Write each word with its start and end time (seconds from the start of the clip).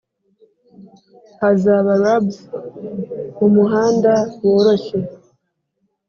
hazaba 1.41 1.91
rubs 2.01 2.35
mumuhanda 3.39 4.13
woroshye 4.45 4.97